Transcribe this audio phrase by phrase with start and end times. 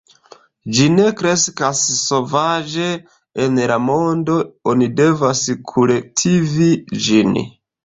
[0.77, 2.87] Ĝi ne kreskas sovaĝe
[3.45, 4.39] en la mondo;
[4.75, 6.75] oni devas kultivi
[7.07, 7.41] ĝin.